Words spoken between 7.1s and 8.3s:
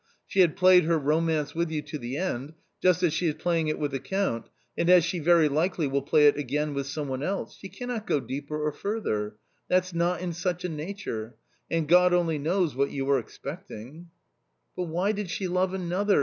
else; she cannot go